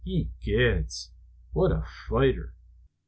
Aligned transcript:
Ye 0.03 0.29
gods, 0.43 1.11
what 1.53 1.71
a 1.71 1.83
fighter!" 2.09 2.55